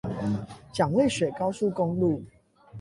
[0.73, 2.23] 蔣渭水高速公路